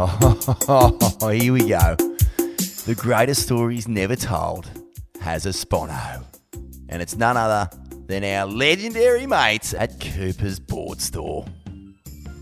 [0.00, 1.96] Oh, here we go.
[1.96, 4.70] The greatest stories never told
[5.20, 6.24] has a spono.
[6.88, 7.68] And it's none other
[8.06, 11.44] than our legendary mates at Cooper's Board Store.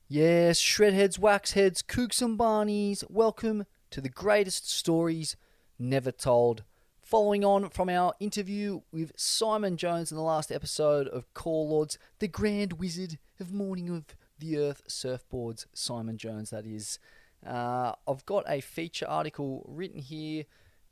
[0.09, 5.37] Yes, shredheads, waxheads, kooks and barneys, welcome to the greatest stories
[5.79, 6.65] never told.
[7.01, 11.99] Following on from our interview with Simon Jones in the last episode of Call Lords,
[12.19, 14.07] the Grand Wizard of Morning of
[14.41, 16.99] the Earth Surfboards, Simon Jones, that is.
[17.47, 20.45] Uh, I've got a feature article written here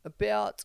[0.04, 0.64] about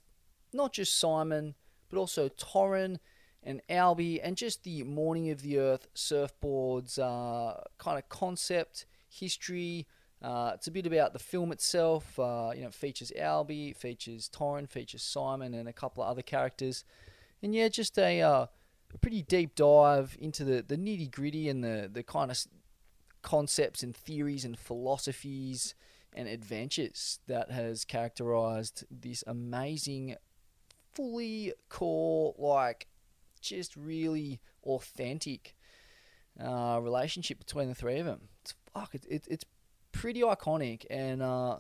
[0.54, 1.56] not just Simon,
[1.90, 2.98] but also Torren
[3.44, 9.88] and Albie, and just the Morning of the Earth surfboards uh, kind of concept, history.
[10.22, 12.20] Uh, it's a bit about the film itself.
[12.20, 16.22] Uh, you know, it features Albie, features Torren, features Simon, and a couple of other
[16.22, 16.84] characters.
[17.42, 18.46] And yeah, just a, uh,
[18.94, 22.38] a pretty deep dive into the, the nitty gritty and the, the kind of
[23.22, 25.76] concepts and theories and philosophies
[26.14, 30.16] and adventures that has characterized this amazing,
[30.92, 32.88] fully core, like
[33.42, 35.56] just really authentic
[36.40, 38.30] uh, relationship between the three of them.
[38.42, 39.46] It's fuck, it, it, it's
[39.92, 41.58] pretty iconic, and uh,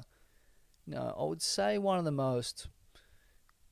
[0.86, 2.68] you know, I would say one of the most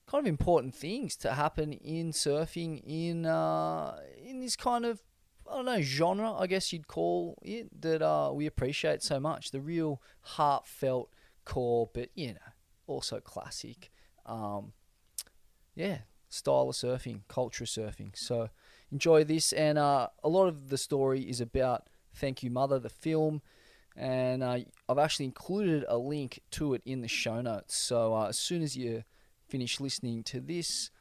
[0.07, 5.01] kind of important things to happen in surfing in uh, in this kind of
[5.49, 9.51] I don't know genre, I guess you'd call it that uh, we appreciate so much.
[9.51, 11.09] The real heartfelt
[11.45, 12.51] core, but you know,
[12.87, 13.89] also classic.
[14.25, 14.73] Um,
[15.75, 15.99] yeah,
[16.29, 18.15] style of surfing, culture of surfing.
[18.15, 18.49] So
[18.91, 22.89] enjoy this, and uh, a lot of the story is about Thank You Mother, the
[22.89, 23.41] film,
[23.95, 27.75] and uh, I've actually included a link to it in the show notes.
[27.75, 29.03] So uh, as soon as you
[29.47, 30.91] finish listening to this,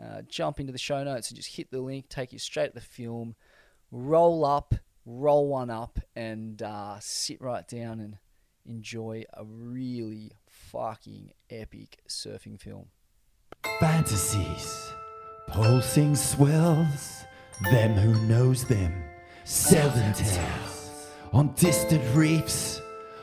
[0.00, 2.74] uh, jump into the show notes and just hit the link, take you straight to
[2.74, 3.34] the film,
[3.90, 8.18] roll up, roll one up, and uh, sit right down and
[8.66, 12.86] enjoy a really fucking epic surfing film.
[13.80, 14.92] Fantasies,
[15.48, 17.24] pulsing swells,
[17.70, 19.02] them who knows them,
[19.44, 22.80] seldom tales, On distant reefs,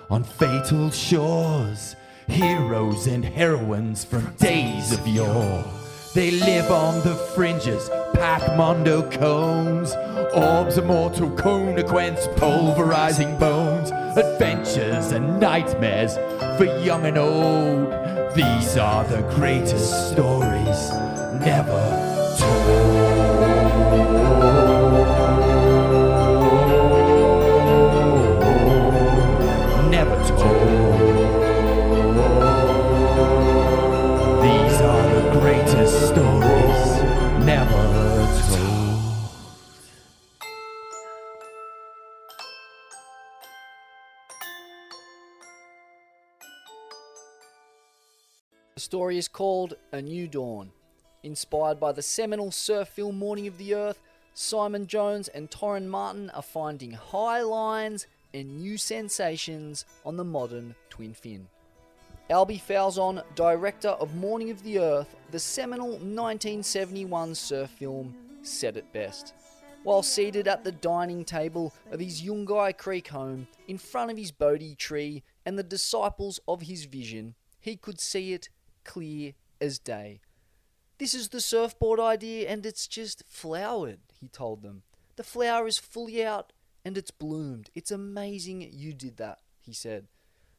[0.09, 1.95] on fatal shores,
[2.27, 5.63] heroes and heroines from days of yore.
[6.13, 9.93] They live on the fringes, pack mondo cones,
[10.35, 16.15] orbs of mortal consequence, pulverizing bones, adventures and nightmares
[16.57, 17.91] for young and old.
[18.35, 20.91] These are the greatest stories
[21.39, 22.05] never
[22.37, 23.15] told.
[34.43, 36.34] These are the greatest stories
[48.75, 50.69] The story is called A New Dawn.
[51.23, 54.01] Inspired by the seminal surf film Morning of the Earth,
[54.33, 60.75] Simon Jones and Torren Martin are finding high lines and new sensations on the modern
[60.89, 61.47] twin fin.
[62.29, 68.91] Albie Falzon, director of Morning of the Earth, the seminal 1971 surf film, said it
[68.91, 69.33] best.
[69.83, 74.33] While seated at the dining table of his Yungai Creek home, in front of his
[74.33, 78.49] Bodhi tree and the disciples of his vision, he could see it
[78.85, 80.21] clear as day.
[80.97, 84.83] This is the surfboard idea and it's just flowered, he told them.
[85.17, 86.53] The flower is fully out
[86.85, 87.69] and it's bloomed.
[87.75, 90.07] It's amazing you did that, he said.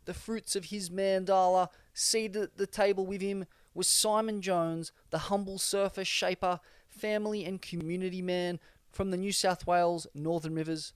[0.04, 5.18] The fruits of his mandala, seated at the table with him, was Simon Jones, the
[5.18, 8.58] humble surfer, shaper, family and community man
[8.90, 10.92] from the New South Wales Northern Rivers.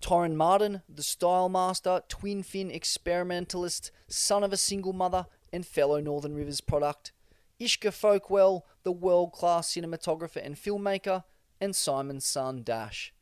[0.00, 6.00] Torren Martin, the style master, twin fin experimentalist, son of a single mother, and fellow
[6.00, 7.12] Northern Rivers product,
[7.60, 11.22] Ishka Folkwell, the world class cinematographer and filmmaker,
[11.60, 13.14] and Simon's son Dash.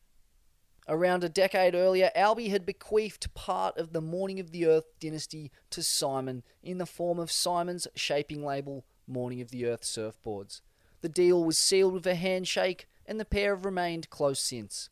[0.88, 5.52] Around a decade earlier, Albie had bequeathed part of the Morning of the Earth dynasty
[5.70, 10.62] to Simon in the form of Simon's shaping label, Morning of the Earth Surfboards.
[11.02, 14.88] The deal was sealed with a handshake, and the pair have remained close since.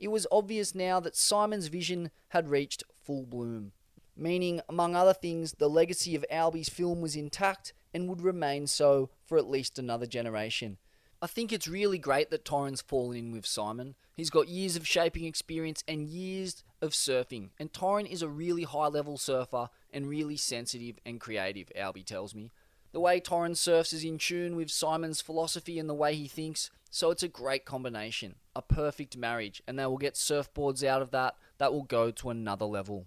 [0.00, 3.72] It was obvious now that Simon's vision had reached full bloom,
[4.16, 9.10] meaning, among other things, the legacy of Albie's film was intact and would remain so
[9.24, 10.78] for at least another generation.
[11.22, 13.94] I think it's really great that Torren's fallen in with Simon.
[14.16, 18.64] He's got years of shaping experience and years of surfing, and Torren is a really
[18.64, 22.50] high level surfer and really sensitive and creative, Albie tells me.
[22.92, 26.70] The way Torren surfs is in tune with Simon's philosophy and the way he thinks,
[26.90, 31.10] so it's a great combination, a perfect marriage, and they will get surfboards out of
[31.10, 33.06] that that will go to another level.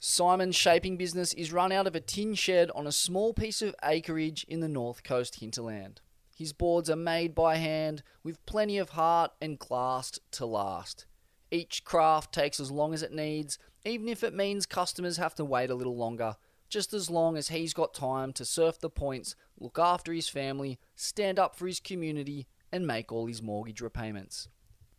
[0.00, 3.74] Simon's shaping business is run out of a tin shed on a small piece of
[3.82, 6.00] acreage in the North Coast hinterland.
[6.36, 11.06] His boards are made by hand with plenty of heart and class to last.
[11.50, 15.44] Each craft takes as long as it needs, even if it means customers have to
[15.44, 16.36] wait a little longer,
[16.68, 20.78] just as long as he's got time to surf the points, look after his family,
[20.94, 24.48] stand up for his community, and make all his mortgage repayments.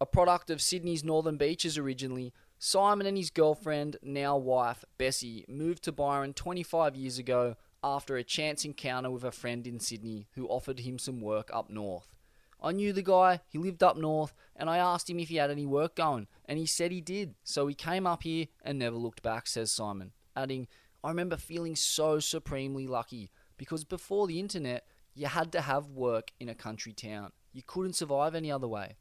[0.01, 5.81] A product of Sydney's northern beaches originally, Simon and his girlfriend, now wife, Bessie, moved
[5.85, 10.45] to Byron 25 years ago after a chance encounter with a friend in Sydney who
[10.45, 12.13] offered him some work up north.
[12.61, 15.49] I knew the guy, he lived up north, and I asked him if he had
[15.49, 18.97] any work going, and he said he did, so he came up here and never
[18.97, 20.67] looked back, says Simon, adding,
[21.01, 24.85] I remember feeling so supremely lucky because before the internet,
[25.15, 27.31] you had to have work in a country town.
[27.53, 28.97] You couldn't survive any other way.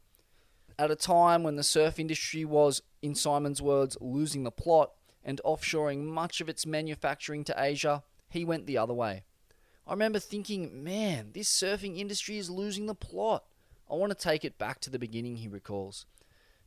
[0.79, 4.93] At a time when the surf industry was, in Simon's words, losing the plot
[5.25, 9.25] and offshoring much of its manufacturing to Asia, he went the other way.
[9.85, 13.43] I remember thinking, man, this surfing industry is losing the plot.
[13.91, 16.05] I want to take it back to the beginning, he recalls.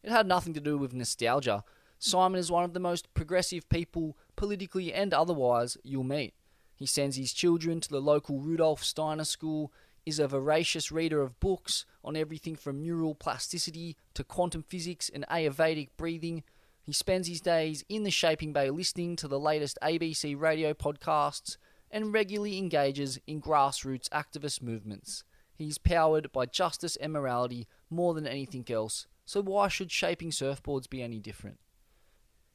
[0.02, 1.64] It had nothing to do with nostalgia.
[1.98, 6.34] Simon is one of the most progressive people, politically and otherwise, you'll meet.
[6.74, 9.72] He sends his children to the local Rudolf Steiner school,
[10.04, 15.24] is a voracious reader of books on everything from neural plasticity to quantum physics and
[15.30, 16.42] Ayurvedic breathing.
[16.82, 21.56] He spends his days in the Shaping Bay listening to the latest ABC radio podcasts
[21.90, 25.24] and regularly engages in grassroots activist movements.
[25.54, 30.90] He's powered by justice and morality more than anything else, so why should shaping surfboards
[30.90, 31.58] be any different?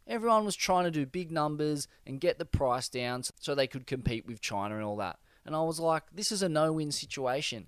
[0.08, 3.86] Everyone was trying to do big numbers and get the price down so they could
[3.86, 5.20] compete with China and all that.
[5.48, 7.68] And I was like, this is a no win situation.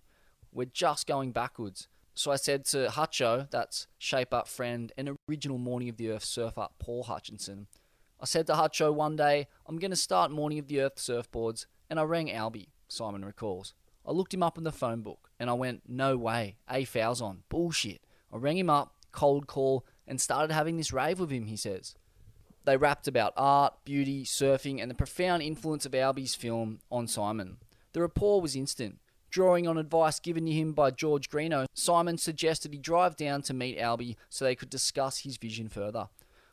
[0.52, 1.88] We're just going backwards.
[2.14, 6.26] So I said to Hutcho, that's Shape Up friend and original Morning of the Earth
[6.26, 7.68] surfer Paul Hutchinson,
[8.22, 11.68] I said to Hutcho one day, I'm going to start Morning of the Earth surfboards,
[11.90, 13.74] and I rang Albie, Simon recalls.
[14.06, 17.44] I looked him up in the phone book, and I went, no way, A Falzon,
[17.48, 18.02] bullshit.
[18.34, 21.96] I rang him up, cold call, and started having this rave with him, he says.
[22.66, 27.58] They rapped about art, beauty, surfing, and the profound influence of Albie's film on Simon.
[27.94, 29.00] The rapport was instant.
[29.32, 33.54] Drawing on advice given to him by George Greenough, Simon suggested he drive down to
[33.54, 36.08] meet Albie so they could discuss his vision further.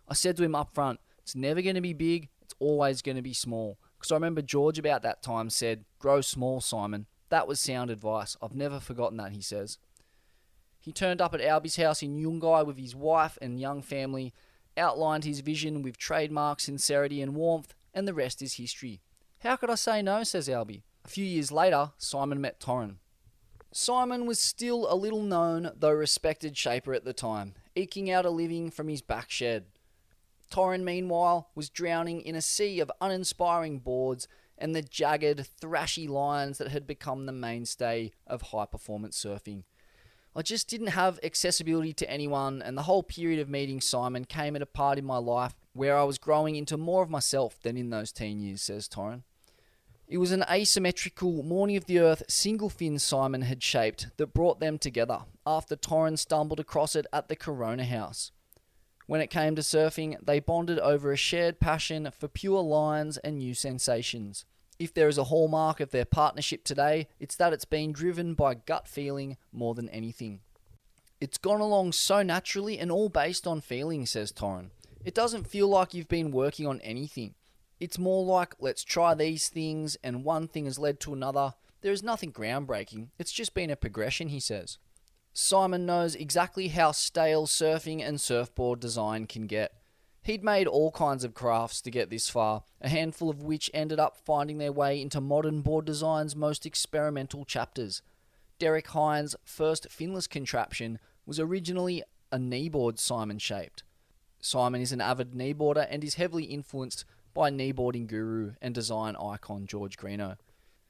[0.09, 3.17] I said to him up front, it's never going to be big, it's always going
[3.17, 3.79] to be small.
[3.99, 7.06] Because I remember George about that time said, Grow small, Simon.
[7.31, 8.37] That was sound advice.
[8.41, 9.79] I've never forgotten that, he says.
[10.79, 14.32] He turned up at Albie's house in Yungai with his wife and young family,
[14.77, 19.01] outlined his vision with trademark sincerity and warmth, and the rest is history.
[19.41, 20.82] How could I say no, says Albie.
[21.06, 22.96] A few years later, Simon met Torren.
[23.70, 28.31] Simon was still a little known, though respected shaper at the time, eking out a
[28.31, 29.67] living from his back shed.
[30.51, 34.27] Torren, meanwhile, was drowning in a sea of uninspiring boards
[34.58, 39.63] and the jagged, thrashy lines that had become the mainstay of high performance surfing.
[40.34, 44.56] I just didn't have accessibility to anyone, and the whole period of meeting Simon came
[44.56, 47.77] at a part in my life where I was growing into more of myself than
[47.77, 49.22] in those teen years, says Torren.
[50.08, 54.60] It was an asymmetrical Morning of the Earth single fin Simon had shaped that brought
[54.60, 58.31] them together after Torren stumbled across it at the Corona House.
[59.08, 63.39] When it came to surfing, they bonded over a shared passion for pure lines and
[63.39, 64.44] new sensations.
[64.79, 68.55] If there is a hallmark of their partnership today, it's that it's been driven by
[68.55, 70.39] gut feeling more than anything.
[71.20, 74.70] It's gone along so naturally and all based on feeling, says Torren.
[75.05, 77.34] It doesn't feel like you've been working on anything.
[77.79, 81.55] It's more like, let's try these things, and one thing has led to another.
[81.83, 83.09] There is nothing groundbreaking.
[83.19, 84.79] It's just been a progression, he says.
[85.33, 89.75] Simon knows exactly how stale surfing and surfboard design can get.
[90.23, 94.01] He'd made all kinds of crafts to get this far, a handful of which ended
[94.01, 98.01] up finding their way into modern board design's most experimental chapters.
[98.59, 102.03] Derek Hynd's first finless contraption was originally
[102.33, 103.85] a kneeboard Simon shaped.
[104.41, 107.05] Simon is an avid kneeboarder and is heavily influenced
[107.36, 110.38] by kneeboarding guru and design icon George Greenough.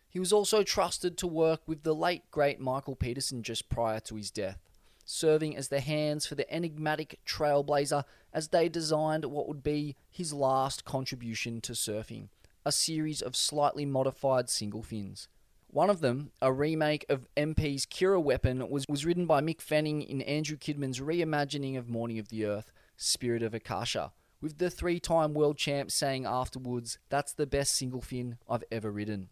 [0.09, 4.17] He was also trusted to work with the late great Michael Peterson just prior to
[4.17, 4.61] his death
[5.09, 10.33] serving as the hands for the enigmatic trailblazer as they designed what would be his
[10.33, 12.29] last contribution to surfing
[12.65, 15.29] a series of slightly modified single fins.
[15.69, 20.03] One of them, a remake of MP's Kirra weapon, was, was written by Mick Fanning
[20.03, 24.11] in Andrew Kidman's reimagining of Morning of the Earth, Spirit of Akasha,
[24.41, 28.91] with the three time world champ saying afterwards, That's the best single fin I've ever
[28.91, 29.29] ridden.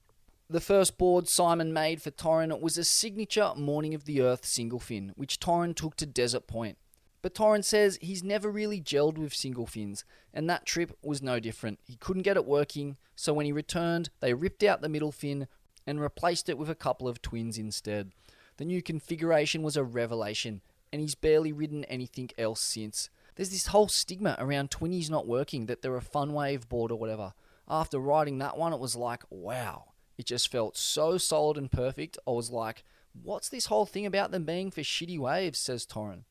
[0.48, 4.78] The first board Simon made for Torren was a signature Morning of the Earth single
[4.78, 6.76] fin, which Torren took to Desert Point.
[7.22, 11.40] But Torren says he's never really gelled with single fins, and that trip was no
[11.40, 11.78] different.
[11.82, 15.48] He couldn't get it working, so when he returned, they ripped out the middle fin
[15.86, 18.12] and replaced it with a couple of twins instead.
[18.58, 20.60] The new configuration was a revelation,
[20.92, 23.08] and he's barely ridden anything else since.
[23.36, 26.98] There's this whole stigma around twinnies not working, that they're a fun wave board or
[26.98, 27.34] whatever.
[27.68, 32.18] After riding that one, it was like, wow, it just felt so solid and perfect.
[32.26, 32.84] I was like,
[33.22, 36.24] what's this whole thing about them being for shitty waves, says Torren.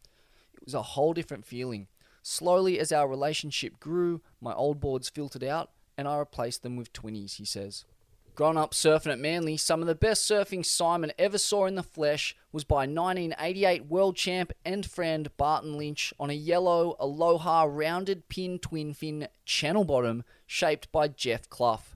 [0.54, 1.88] It was a whole different feeling.
[2.22, 6.94] Slowly, as our relationship grew, my old boards filtered out and I replaced them with
[6.94, 7.86] 20s, he says.
[8.36, 11.84] Growing up surfing at Manly, some of the best surfing Simon ever saw in the
[11.84, 18.30] flesh was by 1988 world champ and friend Barton Lynch on a yellow Aloha rounded
[18.30, 21.96] pin twin fin channel bottom shaped by Jeff Clough.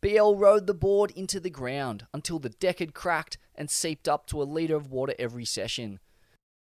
[0.00, 4.26] BL rode the board into the ground until the deck had cracked and seeped up
[4.26, 6.00] to a litre of water every session.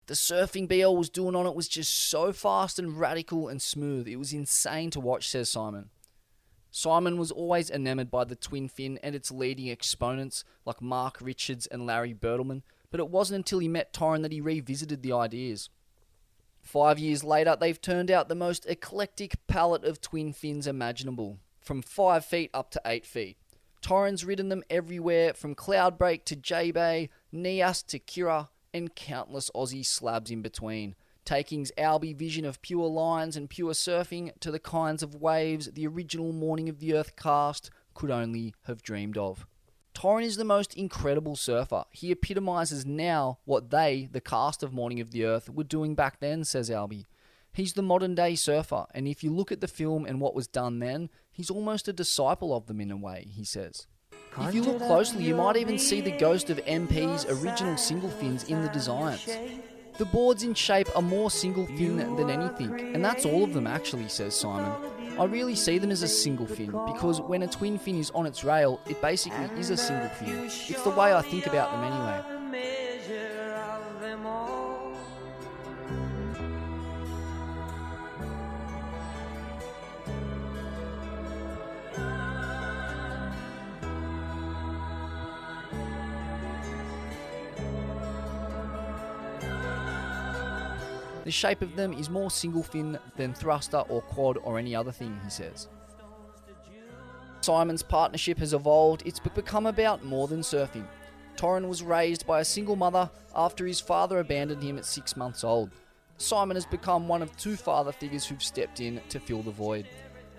[0.07, 4.05] The surfing BL was doing on it was just so fast and radical and smooth.
[4.05, 5.91] It was insane to watch, says Simon.
[6.75, 11.67] Simon was always enamored by the twin fin and its leading exponents like Mark Richards
[11.67, 15.69] and Larry Bertlemann, but it wasn't until he met Torren that he revisited the ideas.
[16.61, 21.83] Five years later, they've turned out the most eclectic palette of twin fins imaginable from
[21.83, 23.37] 5 feet up to 8 feet.
[23.83, 30.31] Torren's ridden them everywhere from Cloudbreak to J-Bay, Nias to Kirra, and countless Aussie slabs
[30.31, 30.95] in between.
[31.25, 35.87] Taking's Albie vision of pure lines and pure surfing to the kinds of waves the
[35.87, 39.45] original Morning of the Earth cast could only have dreamed of.
[39.93, 41.83] Torren is the most incredible surfer.
[41.91, 46.19] He epitomizes now what they, the cast of Morning of the Earth, were doing back
[46.19, 47.05] then, says Albie.
[47.53, 50.47] He's the modern day surfer, and if you look at the film and what was
[50.47, 53.85] done then, he's almost a disciple of them in a way, he says.
[54.39, 58.45] If you look closely, you might even see the ghost of MP's original single fins
[58.45, 59.29] in the designs.
[59.97, 63.67] The boards in shape are more single fin than anything, and that's all of them
[63.67, 64.71] actually, says Simon.
[65.19, 68.25] I really see them as a single fin because when a twin fin is on
[68.25, 70.45] its rail, it basically is a single fin.
[70.45, 72.32] It's the way I think about them anyway.
[91.23, 94.91] The shape of them is more single fin than thruster or quad or any other
[94.91, 95.69] thing, he says.
[97.41, 100.85] Simon's partnership has evolved, it's become about more than surfing.
[101.35, 105.43] Torren was raised by a single mother after his father abandoned him at six months
[105.43, 105.71] old.
[106.17, 109.87] Simon has become one of two father figures who've stepped in to fill the void.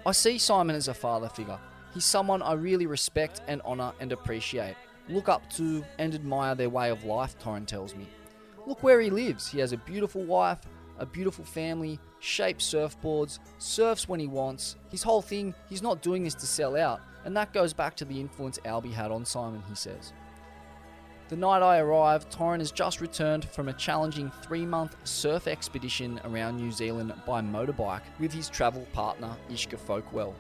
[0.06, 1.58] I see Simon as a father figure.
[1.92, 4.76] He's someone I really respect and honour and appreciate,
[5.08, 8.08] look up to and admire their way of life, Torren tells me.
[8.66, 9.48] Look where he lives.
[9.48, 10.58] He has a beautiful wife,
[10.98, 14.76] a beautiful family, shapes surfboards, surfs when he wants.
[14.90, 18.04] His whole thing, he's not doing this to sell out, and that goes back to
[18.04, 20.12] the influence Albie had on Simon, he says.
[21.28, 26.20] The night I arrived, Torren has just returned from a challenging three month surf expedition
[26.24, 30.34] around New Zealand by motorbike with his travel partner, Ishka Folkwell.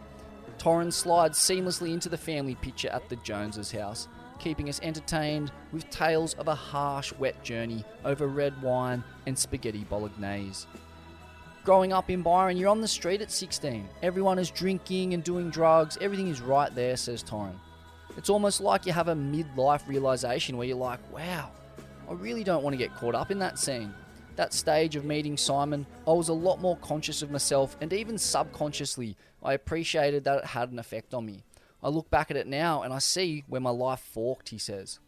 [0.58, 4.08] Torren slides seamlessly into the family picture at the Joneses' house,
[4.44, 9.84] keeping us entertained with tales of a harsh, wet journey over red wine and spaghetti
[9.88, 10.66] bolognese.
[11.64, 13.88] Growing up in Byron, you're on the street at 16.
[14.02, 15.96] Everyone is drinking and doing drugs.
[15.98, 17.54] Everything is right there, says Torren.
[18.18, 21.50] It's almost like you have a midlife realization where you're like, wow,
[22.06, 23.94] I really don't want to get caught up in that scene.
[24.36, 28.18] That stage of meeting Simon, I was a lot more conscious of myself, and even
[28.18, 31.44] subconsciously, I appreciated that it had an effect on me.
[31.84, 34.98] I look back at it now and I see where my life forked, he says.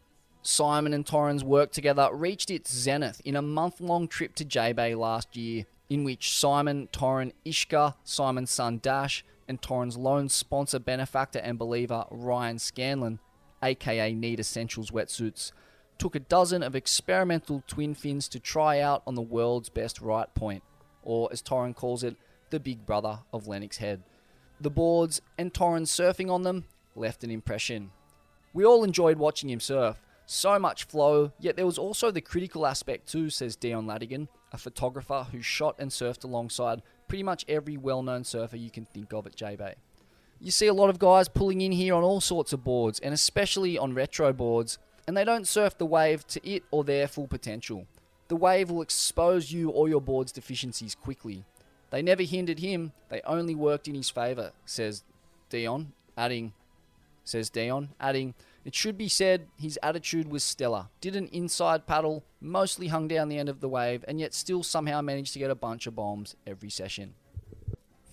[0.43, 4.71] Simon and Torren's work together reached its zenith in a month long trip to J
[4.71, 5.65] Bay last year.
[5.89, 12.05] in which Simon, Torren, Ishka, Simon's son Dash, and Torren's lone sponsor, benefactor, and believer
[12.11, 13.19] Ryan Scanlon,
[13.63, 15.51] aka Need Essentials Wetsuits,
[15.97, 20.33] took a dozen of experimental twin fins to try out on the world's best right
[20.35, 20.63] point,
[21.01, 22.17] or as Torren calls it,
[22.49, 24.03] the big brother of Lennox Head.
[24.59, 27.91] The boards and Torrens surfing on them left an impression.
[28.53, 30.01] We all enjoyed watching him surf.
[30.25, 34.57] So much flow, yet there was also the critical aspect too, says Dion Ladigan, a
[34.57, 39.13] photographer who shot and surfed alongside pretty much every well known surfer you can think
[39.13, 39.75] of at J-Bay.
[40.39, 43.13] You see a lot of guys pulling in here on all sorts of boards, and
[43.13, 47.27] especially on retro boards, and they don't surf the wave to it or their full
[47.27, 47.87] potential.
[48.27, 51.45] The wave will expose you or your board's deficiencies quickly.
[51.89, 55.03] They never hindered him, they only worked in his favour, says
[55.49, 56.53] Dion, adding,
[57.23, 58.33] says Dion, adding,
[58.65, 60.87] it should be said his attitude was stellar.
[60.99, 64.61] Did an inside paddle, mostly hung down the end of the wave, and yet still
[64.61, 67.13] somehow managed to get a bunch of bombs every session.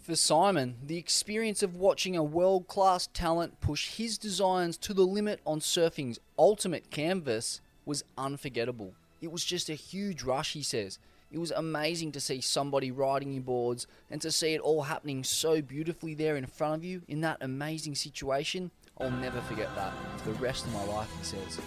[0.05, 5.07] For Simon, the experience of watching a world class talent push his designs to the
[5.07, 8.95] limit on surfing's ultimate canvas was unforgettable.
[9.21, 10.99] It was just a huge rush, he says.
[11.31, 15.25] It was amazing to see somebody riding your boards and to see it all happening
[15.25, 18.71] so beautifully there in front of you in that amazing situation.
[19.01, 21.59] I'll never forget that for the rest of my life, he says.